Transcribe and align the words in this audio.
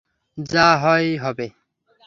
যা 0.37 0.67
হয় 0.77 1.09
হবে। 1.17 1.47